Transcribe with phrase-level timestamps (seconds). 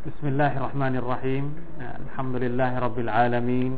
[0.00, 1.44] بسم الله الرحمن الرحيم.
[1.76, 3.72] الحمد لله رب العالمين.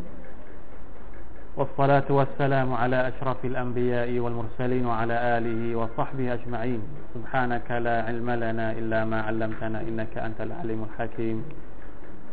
[1.58, 6.82] والصلاة والسلام على أشرف الأنبياء والمرسلين وعلى آله وصحبه أجمعين.
[7.14, 11.42] سبحانك لا علم لنا إلا ما علمتنا إنك أنت العليم الحكيم.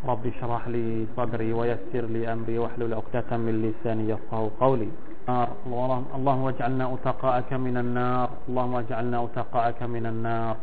[0.06, 4.90] رب اشرح لي صدري ويسر لي أمري واحلل عقدة من لساني يفقه قولي.
[5.66, 8.30] اللهم اللهم اجعلنا أتقاءك من النار.
[8.50, 10.56] اللهم اجعلنا أتقاءك من النار.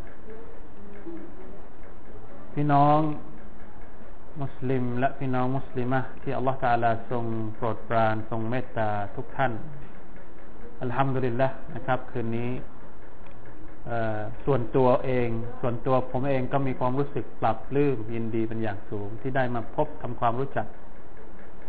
[2.59, 2.99] พี่น้อง
[4.43, 7.25] มุสลิม และพี่น้องมุสลิมะที่อัลลอฮฺตาลาทรง
[7.57, 9.53] โปรดปรานทรงเมตตาทุกท่าน
[10.83, 12.51] อัลฮัมดุลิลละนะครับ คืนนี้
[14.45, 15.29] ส่วนตัวเอง
[15.61, 20.67] ส่วนตัวผมเองก็มีความรู้สึกปรับลื้มยินดีเป็นอย่างสูง ที่ได้มาพบทำความรู้จัก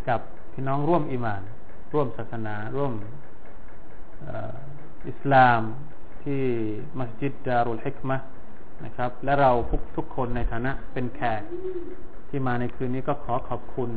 [0.09, 0.21] กับ
[0.53, 1.41] พี่น้องร่วมอิมาน
[1.93, 2.93] ร่วมศาสนา ร่วม
[5.09, 5.61] อิสลาม
[6.23, 6.43] ที่
[6.97, 8.17] มัสยิดดารุลฮิกมะ
[8.84, 11.42] นะครับ และเราทุกทุกคนในฐานะเป็นแขก
[12.28, 13.90] ที่มาในคืนนี้ก็ขอขอบคุณ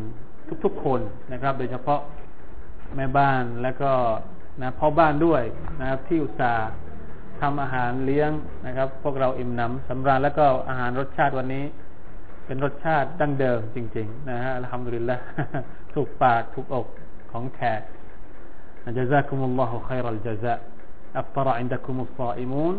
[0.65, 0.99] ทุกๆคน
[1.31, 2.01] นะครับ โดยเฉพาะ
[2.95, 3.91] แม่บ้านและก็
[4.61, 5.43] นะพ่อบ้านด้วย
[5.79, 6.69] นะครับ ที่อุตส่าห์
[7.41, 8.31] ทำอาหารเลี้ยง
[8.67, 11.63] นะครับ พวกเราอิ่มหนำสำราญแล้วก็อาหารรสชาติวันนี้
[12.45, 15.17] เป็นรสชาติดั้งเดิมจริง ๆ นะฮะทำดุลิลละ
[15.93, 16.87] ถูกปากถูกอก
[17.31, 17.81] ของแขก
[18.99, 20.59] جزاكم الله خير الجزاء
[21.21, 22.75] أفطر عندكم الصائمون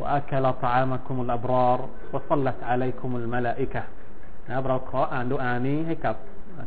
[0.00, 1.78] وأكل طعامكم الأبرار
[2.12, 3.82] وصلت عليكم الملائكة
[4.46, 6.14] นะครับเราขออ่านดูอานี้ให้กับ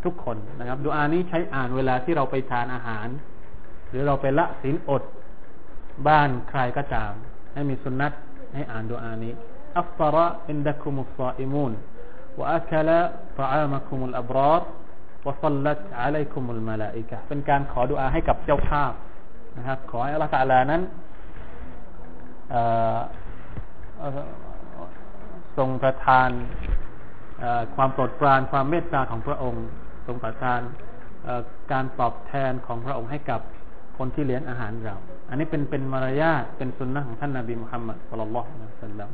[0.05, 3.07] ทุกคนนะครับดูอานี้ใช้อ่านเวลาที่เราไปทานอาหาร
[3.89, 5.03] หรือเราไปละศีลอด
[6.07, 7.13] บ้านใครก็ตาม
[7.53, 8.13] ให้มีสุนัต
[8.55, 9.33] ให้อ่านดูอานี้
[9.77, 11.73] อัฟตระอินดัคุมุสซาอิมูน
[12.39, 12.89] وأكل
[13.37, 14.61] طعامكم الأبرار
[15.25, 18.93] وصلت عليكم الملائكة เป็นการขอดุอาให้กับเจ้าภาพ
[19.57, 20.81] นะครับ ขอให้อัลลอฮฺตะลานั้น
[25.56, 26.28] ทรงประทาน
[27.76, 29.66] ความโปรดปรานความเมตตาของพระองค์
[30.06, 30.60] ทรงประทาน
[31.72, 33.40] การตอบแทนของพระองค์ให้กับ
[33.98, 34.96] คนที่เลี้ยงอาหารเรา
[35.28, 39.10] อันนี้เป็นเป็นมารยาทเป็นสุนนะของท่านนาบีมุฮัมมัดสุลลัลลอฮุอะลัยฮิวะสัลลัม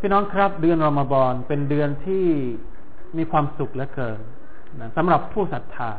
[0.00, 2.26] พี่น้องครับ เดือนรอมฎอนเป็นเดือนที่
[3.16, 4.20] มีความสุขเหลือเกิน
[4.80, 5.90] นะสำหรับผู้ศรัทธา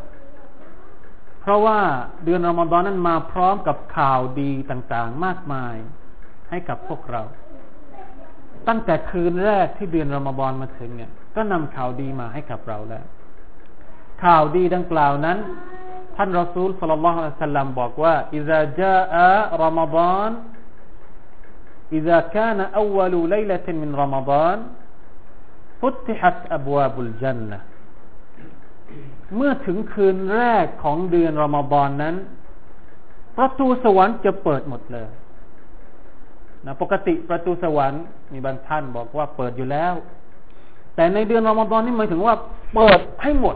[1.42, 1.80] เพราะว่า
[2.24, 5.76] เดือนรอมฎอนนั้นมาพร้อมกับข่าวดีต่างๆ มากมาย
[6.50, 7.22] ให้กับพวกเรา
[8.68, 13.04] ตั้งแต่คืนแรกที่เดือนรอมฎอนมาถึงเนี่ย ก็นำข่าวดีมาให้กับเราแล้ว
[14.24, 15.38] ข่าวดีดังกล่าวนั้น
[16.16, 19.12] ท่านรอซูลสัลลัลลอฮุอะลัยฮิสัลลัมบอกว่า إذا جاء
[19.64, 20.30] رمضان
[21.98, 24.58] إذا كان أول ليلة من رمضان
[25.80, 27.58] فتحت أبواب الجنة
[29.35, 32.15] เมื่อถึงคืนแรกของเดือนรอมฎอนนั้น
[33.37, 35.07] ประตูสวรรค์จะเปิดหมดเลย
[36.65, 39.93] นะปกติประตูสวรรค์มีบางท่านบอกว่าเปิดอยู่แล้ว
[40.95, 42.35] แต่ในเดือนรอมฎอนนี่หมายถึงว่า
[42.75, 43.55] เปิดให้หมด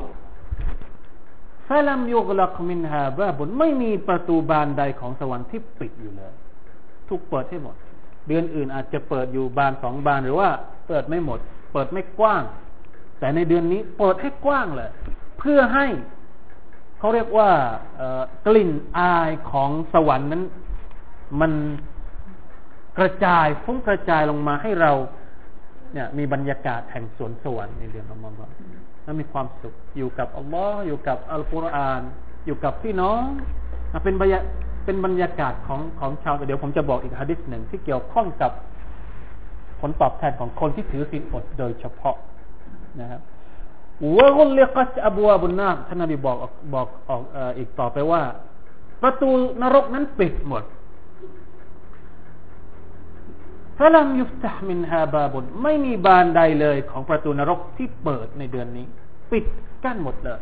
[1.68, 6.34] ฟลัมยุกลักมินฮาบาบุนไม่มีประตูบานใดของสวรรค์ที่ปิดอยู่เลย
[7.10, 7.76] ทุกเปิดให้หมด
[8.28, 10.50] เดือนอื่นอาจจะเปิดอยู่บานสองบานหรือว่า
[10.88, 11.40] เปิดไม่หมด
[11.74, 12.44] เปิดไม่กว้าง
[13.20, 14.90] แต่ในเดือนนี้เปิดให้กว้างเลย
[15.52, 15.88] พื่อให้
[17.00, 17.50] เขาเรียกว่า
[18.48, 20.44] กลิ่นอายของสวรรค์นั้น
[21.42, 21.52] มัน
[22.98, 24.92] กระจายฟุ้งกระจายลงมาให้เรา
[25.94, 28.52] เนี่ย มีบรรยากาศแห่งสวนสวรรค์ในเดือนรอมฎอน
[29.04, 32.02] แล้วมีความสุขอยู่กับอัลลอฮ์อยู่กับอัลกุรอาน
[32.46, 33.24] อยู่กับพี่น้อง
[34.04, 34.40] เป็นบรรยา
[34.86, 38.52] เป็นบรรยากาศของของชาวเดี๋ยวผมจะบอกอีกฮะดิษหนึ่งที่เกี่ยวข้องกับ
[39.82, 42.16] ผลตอบแทนของคนที่ถือศีลอดโดยเฉพาะ
[43.02, 43.22] นะครับ
[44.18, 46.38] วะกุลลิกัสอับวาบุนนาท่านนบีบอก
[46.74, 47.22] บอกออก
[47.58, 48.22] อีกต่อไปว่า
[49.02, 49.30] ประตู
[49.62, 50.64] นรกนั้นปิดหมด
[53.80, 58.86] ฟลัมยุฟตะมินฮาบาบุนไม่มีบานใดเลยของประตูนรกที่เปิดในเดือนนี้
[59.32, 59.46] ปิด
[59.84, 60.40] กั้นหมดเลย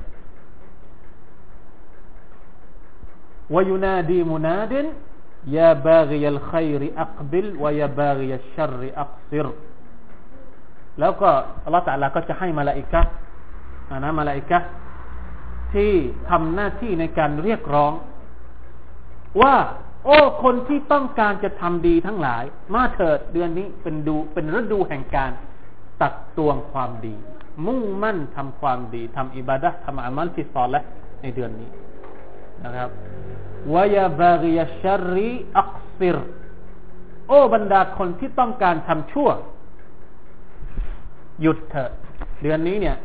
[3.53, 4.85] วายุนาดีมุนาดิน
[5.57, 9.47] ยาบากียัลขัยริอักบิลวายาบากียัลชัรริอักซิร
[10.99, 11.29] แล้วก็
[11.65, 13.01] อัลลอฮฺตะลาก็จะให้มาลาอิกะ
[14.03, 14.59] นะมาลาอิกะ
[15.73, 15.93] ที่
[16.29, 17.93] ทำหน้าที่ในการเรียกร้อง
[19.41, 19.55] ว่า
[20.05, 22.43] โอ้ คนที่ต้องการจะทำดีทั้งหลาย
[22.73, 25.31] มาเถิดเดือนนี้เป็นดูเป็นฤดูแห่งการ
[26.01, 27.15] ตักตวงความดี
[27.65, 30.83] มุ่งมั่นทำความดีทำอิบาดะทำอามัลที่ซอและ
[31.21, 31.69] ในเดือนนี้
[32.63, 32.89] นะครับ
[33.73, 34.83] วายาบาริยช
[35.13, 36.17] รีอักซิร
[37.27, 39.29] โอ้บรรดาคนที่ต้องการทำชั่ว
[41.41, 41.91] หยุดเถอะ
[42.41, 42.97] เดือนนี้เนี่ย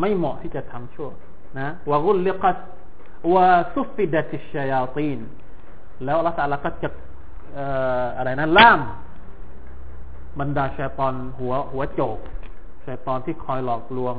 [0.00, 1.08] ไม่เหมาะที่จะทำชั่ว
[1.58, 2.56] นะวะกุลลิกัต
[3.34, 5.20] วะซุฟิดัติชยาตีน
[6.04, 6.88] แล้วอัลลอฮฺก็จะ
[8.18, 8.80] อะไรนะล่าม
[10.40, 12.18] บรรดาชัยตอนหัวหัวโจก
[12.84, 14.14] ชัยตอนที่คอยหลอกลวง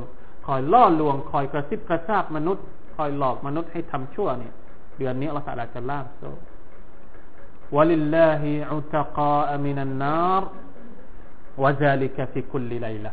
[0.46, 2.64] คอยล่อลวง คอยกระซิบกระซาบมนุษย์
[2.96, 4.54] คอยหลอกมนุษย์ให้ทำชั่วเนี่ย
[4.98, 6.22] เดือนนี้อัลลอฮฺจะล่ามโซ
[7.76, 10.42] วะลิลลาฮิอุตกามินันนาร
[11.62, 13.12] วะซาลิกฟิคุลลิไลละ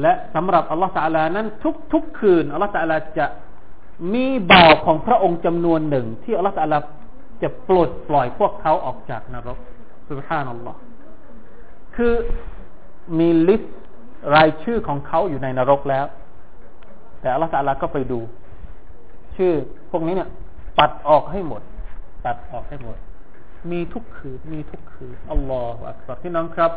[0.00, 3.26] และสำหรับอัลลอฮฺตาลานั้นทุกทุกคืนอัลลอฮฺตาลาจะ
[4.14, 6.78] มีบ่าวของพระองค์จำนวนหนึ่ง ที่อัลลอฮฺตาลา
[7.42, 9.58] จะปลดปล่อยพวกเขาออกจากนรก
[10.10, 10.78] สุบฮานัลลอฮ์
[11.96, 12.14] คือ
[13.18, 13.74] มีลิสต์
[14.34, 16.06] รายชื่อของเขาอยู่ในนรกแล้ว
[17.20, 18.20] แต่อัลลอฮฺตาลาก็ไปดู
[19.36, 19.52] ชื่อ
[19.90, 20.30] พวกนี้เนี่ย
[20.78, 21.62] ปัดออกให้หมด
[22.26, 22.96] ตัดออกให้หมด
[23.70, 26.72] มีทุกคืนมีทุกคืนอัลลอฮฺอักบัรที่น้องครับ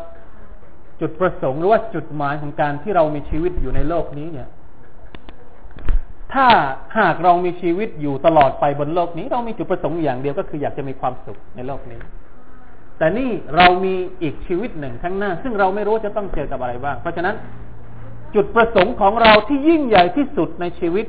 [1.02, 4.50] จุดประสงค์หรือว่าจุดหมายของการที่เรามีชีวิตอยู่ในโลกนี้เนี่ย
[6.34, 6.48] ถ้า
[7.00, 12.00] หากเรามีชีวิตอยู่ตลอดไปบนโลกนี้ เรามีจุดประสงค์อย่างเดียวก็คืออยากจะมีความสุขในโลกนี้
[12.98, 17.36] แต่นี่เรามีอีกชีวิตหนึ่งข้างหน้า ซึ่งเราไม่รู้จะต้องเจอกับอะไรบ้าง เพราะฉะนั้น
[18.36, 21.06] จุดประสงค์ของเราที่ยิ่งใหญ่ที่สุดในชีวิต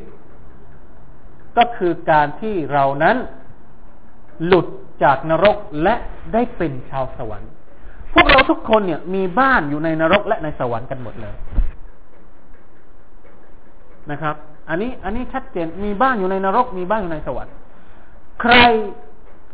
[1.57, 3.17] ก็คือการที่เรานั้น
[4.47, 4.67] หลุด
[5.05, 5.95] จากนรกและ
[6.33, 7.51] ได้เป็นชาวสวรรค์
[8.15, 11.35] พวกเราทุกคนเนี่ย มีบ้านอยู่ในนรกและในสวรรค์กันหมดเลย
[14.11, 14.35] นะครับ
[14.69, 17.55] อันนี้ อันนี้ชัดเจนมีบ้านอยู่ในนรก มีบ้านอยู่ในสวรรค์
[18.43, 18.55] ใคร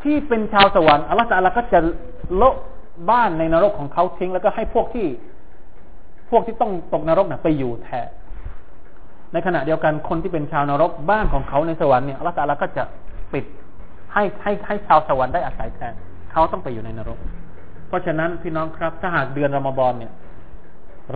[0.03, 1.81] ที่เป็นชาวสวรรค์อัลลอฮฺก็จะ
[2.37, 2.57] โละ
[3.11, 5.07] บ้านในนรกของเขาทิ้ง แล้วก็ให้พวกที่
[6.31, 8.09] พวกที่ต้องตกนรกนะไปอยู่แทน
[9.33, 12.85] ในขณะเดียวกันคนที่เป็นชาวนรกบ้านของเขาในสวรรค์เนี่ยอัลลอฮฺก็จะ
[13.33, 13.45] ปิด
[14.12, 15.95] ให้ให้ให้ชาวสวรรค์ได้อาศัยแทน
[16.33, 17.19] เขาต้องไปอยู่ในนรก
[17.90, 20.12] เพราะฉะนั้นพี่น้องครับ ถ้าหากเดือนรอมฎอนเนี่ย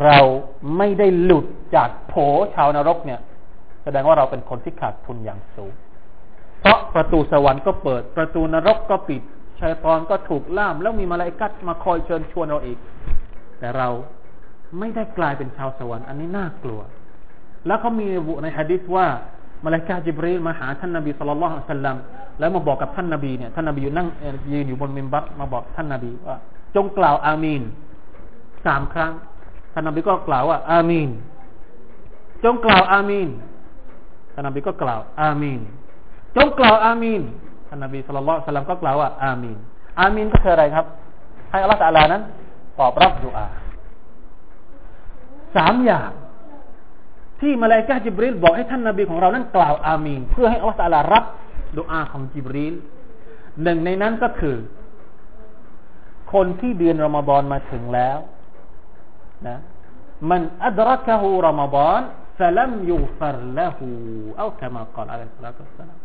[0.05, 0.19] เรา
[0.77, 2.15] ไม่ได้หลุดจากโผ
[2.55, 3.21] ชาวนรกเนี่ย
[3.85, 5.73] แสดงว่าเราเป็นคนที่ขาดทุนอย่างสูง
[6.61, 9.23] เพราะประตูสวรรค์ก็เปิด ประตูนรกก็ปิด
[9.61, 12.79] ชัยตอนก็ถูกล่าม แล้วมีมาลายกัดมาคอยเชิญชวนเราอีก
[13.59, 13.89] แต่เรา
[14.79, 16.81] ไม่ได้กลายเป็นชาวสวรรค์อันนี้น่ากลัว
[17.67, 19.07] แล้วเขามีบุในฮะดิษว่า
[19.65, 21.97] มาลายกาจิบรีลมาหาท่านนบีสุลต่านสัลลัม
[22.39, 24.09] แล้วมาบอกกับท่านนบีเนี่ยท่านนบีอยู่นั่ง
[24.53, 26.37] ยืนอยู่บนมิมบัตมาบอกท่านนบีว่า
[26.75, 27.63] จงกล่าวอามีน
[28.67, 29.13] สามครั้ง
[29.73, 31.11] ท่านนบีก็กล่าวว่า อามีน
[32.45, 33.29] จงกล่าวอามีน
[34.35, 35.61] ท่านนบีก็กล่าว อามีน
[36.37, 37.23] จงกล่าวอามีน
[37.69, 39.59] ท่านนบีสุลต่านสลัมก็กล่าวว่า อามีน
[40.01, 40.87] อามีนก็คืออะไรครับ
[41.51, 42.23] ให้อัลลอฮฺตะลานั้น
[42.79, 43.47] ตอบรับดุอา
[45.57, 46.11] สามอย่าง
[47.41, 51.25] ที่มาลายกาจิบริลบอกให้ท่านนบีของเรานั้นกล่าวอามีนเพื่อให้อัลลอฮฺรับ
[51.79, 52.75] ดุอาของจิบรีล
[53.63, 54.57] หนึ่งในนั้นก็คือ
[56.33, 58.19] คนที่เดือนรอมฎอนมาถึงแล้ว
[59.49, 59.59] นะ
[60.31, 62.01] มันอัดรักะฮูรอมฎอน
[62.39, 63.89] ฟลัมยูฟัรละหู
[64.37, 65.99] เอาแค่มากล่าวอะลัยฮิสลาตุสลาม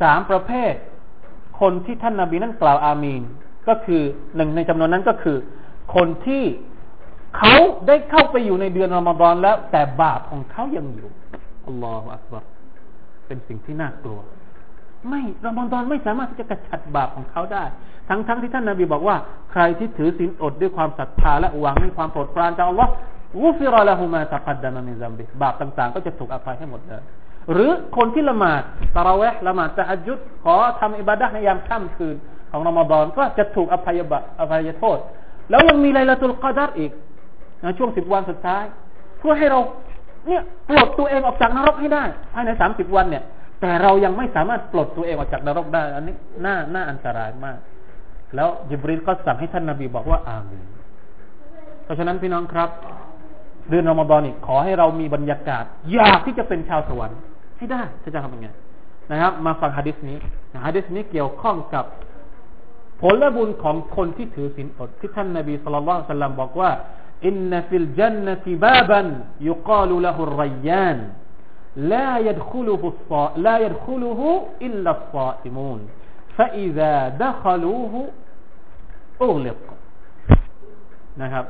[0.00, 0.74] สามประเภท
[1.60, 3.22] คนที่ท่านนาบีนั้นกล่าวอามีน
[3.68, 4.02] ก็คือ
[4.36, 5.38] หนึ่งในจำนวนนั้นก็คือ
[5.94, 6.44] คนที่
[7.38, 7.54] เขา
[7.86, 11.10] ได้เข้าไปอยู่ในเดือนรอมฎอนแล้ว แต่บาปของเขายังอยู่
[11.66, 12.44] อัลลอฮฺอักบาร
[13.26, 14.20] เป็นสิ่งที่น่ากลัว
[15.08, 17.64] ไม่รอมฎอนไม่สามารถที่จะกระจัดบาปของเขาได้
[18.08, 19.16] ทั้งๆทที่ท่านนาบีบอกว่า
[19.52, 22.92] ใครที่ถือศีลอดด้วยความศรัทธาและหวังในความโปรดปรานจากอัลลอฮ์
[23.40, 27.02] วุฟิรละหุมาตะกัดดามามิซัมบิบาปต่างๆ ก็จะถูกอภัยให้หมดเลย
[27.52, 28.62] หรือคนที่ละหมาด
[28.94, 32.16] ตะเราะเวห์ละหมาดตะฮัจุดขอทำอิบาดะในยามค่ำคืน
[32.50, 34.98] ของรอมฎอนก็จะถูกอภัยบาอภัยโทษ
[35.50, 36.92] แล้วยังมีไลลาตุลกอดัรอีก
[37.62, 38.64] ในช่วงสิบวันสุดท้าย
[39.18, 39.60] เพื่อให้เรา
[40.26, 43.22] เนี่ยปลดตัวเองออกจากนรกให้ได้ภายในสามสิบวันเนี่ย
[43.62, 46.14] แต่เรายังไม่สามารถปลดตัวเองออกจากนรกได้ อันนี้
[46.44, 47.58] น่าน่าอันตรายมาก
[48.34, 50.60] แล้วยิบริลก็สั่งให้ท่านนาบีบอกว่าอามี
[51.84, 52.70] เพราะฉะนั้นพี่น้องครับ
[53.68, 57.18] เดือนอมฎอนี่ขอให้เรามีบรรยากาศ อยากที่จะเป็นชาวสวรรค์
[57.58, 58.48] ให้ได้จะจะทำยังไง
[59.10, 60.18] นะครับ มาฟังฮะดิษนี้
[60.66, 61.84] ฮะดิษนี้เกี่ยวข้องกับ
[63.00, 66.70] ผลและบุญของคนที่ถือศีลอดที่ท่านนาบีสุลต่านบอกว่า
[67.26, 69.06] อินนฟิลจันนติบาบัน
[69.48, 70.98] ยุกาลุละหุรยาน
[71.93, 73.23] لا يدخله الصا...
[73.37, 74.21] لا يدخله
[74.61, 75.79] إلا الصائمون
[76.37, 76.93] فإذا
[77.23, 77.93] دخلوه
[79.21, 79.59] أغلق
[81.21, 81.45] นะครับ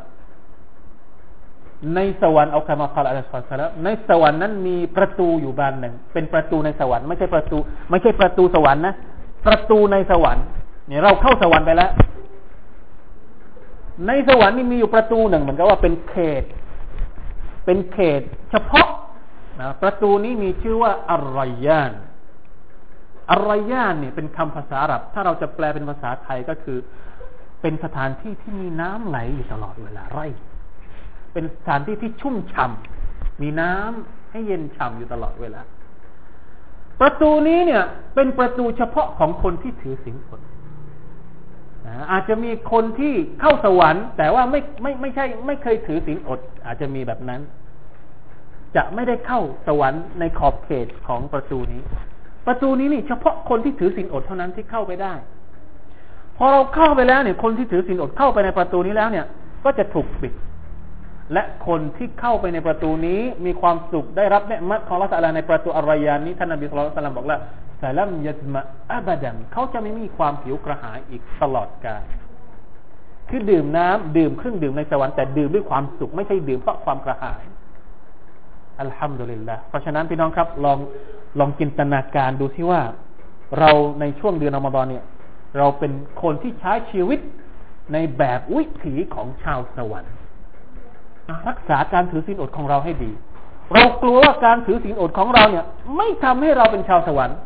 [1.96, 7.58] ในสวรรค์เอาคำมาคาลอัลลอฮฺในสวรรค์นั้นมีประตูอยู่บานหนึ่ง เป็นประตูในสวรรค์ไม่ใช่ประตู
[7.90, 8.96] ไม่ใช่ประตูสวรรค์นะ
[9.48, 10.46] ประตูในสวรรค์
[10.88, 11.92] เนี่ยเราเข้าสวรรค์ไปแล้ว
[14.08, 16.44] ในสวรรค์นี่มีอยู่ประตูหนึ่งเหมือนกับว่าเป็นเขต
[17.66, 18.88] เป็นเขต เฉพาะ
[19.61, 21.93] นะประตูนี้มีชื่อว่าอารยาน
[23.31, 26.79] อารยานเนี่ยเป็นคำภาษาอาหรับ ถ้าเราจะแปลเป็นภาษาไทยก็คือ
[27.63, 30.27] เป็นสถานที่ที่มีน้ำไหลอยู่ตลอดเวลาไร่
[31.33, 32.71] เป็นสถานที่ที่ชุ่มฉ่า
[33.43, 35.63] มีน้ำให้เย็นฉ่าอยู่ตลอดเวลา
[37.01, 37.83] ประตูนี้เนี่ย
[38.15, 40.41] เป็นประตูเฉพาะของคนที่ถือสิงอด
[42.13, 47.41] อาจจะมีคนที่เข้าสวรรค์ แต่ว่าไม่ไม่ไม่ใช่ ไม่เคยถือศีลอด อาจจะมีแบบนั้น
[48.77, 51.83] จะไม่ได้เข้าสวรรค์ในขอบเขตของประตูนี้
[52.47, 55.15] ประตูนี้นี่เฉพาะคนที่ถือศีลอดเท่านั้นที่เข้าไปได้
[56.37, 59.27] พอเราเข้าไปแล้วเนี่ย คนที่ถือศีลอดเข้าไปในประตูนี้แล้วเนี่ย
[59.65, 60.33] ก็จะถูกปิด
[61.33, 67.39] และคนที่เข้าไปในประตูนี้มีความสุขได้รับเนืมัดของละสัลาในประตูอารยานนี้ท่านนบีสุลต่านบอกว่า
[67.81, 68.63] แต่ลัมยัตมะ
[68.93, 72.03] อับดัมเขาจะไม่มีความผิวกระหายอีกตลอดกาล
[73.29, 77.43] คือดื่มน้ำดื่มเครื่องดื่มในสวรรค์แต่ดื่มด้วยความสุขไม่ใช่ดื่มเพราะความกระหาย
[78.81, 80.79] อัลฮัมดุลิลละเพราะฉะนั้นพี่น้องครับลอง
[81.39, 82.81] ลองจินตนาการดูที่ว่า
[83.59, 85.05] เราในช่วงเดือนอมฎอนเนี่ย
[85.59, 87.21] เราเป็นคนที่ใช้ชีวิต
[87.93, 90.15] ในแบบวิถีของชาวสวรรค์
[91.49, 93.13] รักษาการถือศีลอดของเราให้ดี
[93.75, 95.65] เรากลัวว่าการถือศีลอดของเราเนี่ย
[95.97, 97.39] ไม่ทำให้เราเป็นชาวสวรรค์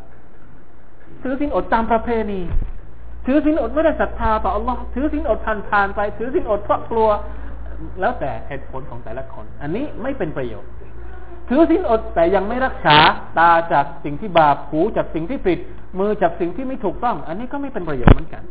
[1.23, 2.40] ถือศีลอดตามประเพณี
[3.26, 5.38] ถือศีลอดไม่ได้ศรัทธาต่ออัลลอฮ์ถือศีลอด
[5.71, 7.09] ผ่านๆไป ถือศีลอดเพราะกลัว
[8.00, 10.71] แล้วแต่เหตุผลของแต่ละคน อันนี้ไม่เป็นประโยชน์
[11.47, 12.97] ถือศีลอดแต่ยังไม่รักษา
[13.39, 15.59] ตาจากสิ่งที่บาป หูจากสิ่งที่ผิด
[16.00, 18.43] มือจากสิ่งที่ไม่ถูกต้อง อันนี้ก็ไม่เป็นประโยชน์เหมือนกัน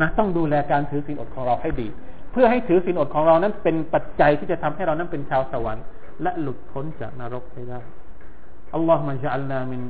[0.00, 1.88] นะ ต้องดูแลการถือศีลอดของเราให้ดี
[2.32, 5.84] เพื่อให้ถือศีลอดของเรานั้นเป็นปัจจัยที่จะทำให้เรานั้นเป็นชาวสวรรค์
[6.22, 7.80] และหลุดพ้นจากนรกให้ได้
[8.74, 9.82] อัลลอฮฺมะจัลนามิน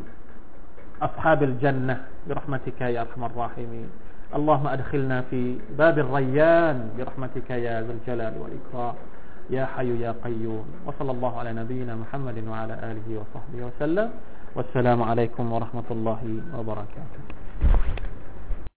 [1.02, 1.96] أصحاب الجنة
[2.28, 3.88] برحمتك يا أرحم الراحمين
[4.38, 8.94] اللهم أدخلنا في باب الريان برحمتك يا ذا الجلال والإكرام
[9.51, 14.09] يا حي يا قيوم وصلى الله على نبينا محمد وعلى آله وصحبه وسلم.
[14.55, 16.21] والسلام عليكم ورحمة الله
[16.57, 17.21] وبركاته.